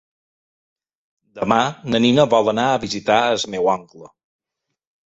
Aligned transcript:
Demà 1.39 1.59
na 1.91 2.01
Nina 2.07 2.27
vol 2.35 2.53
anar 2.55 2.67
a 2.73 2.81
visitar 2.87 3.21
mon 3.57 3.71
oncle. 3.79 4.15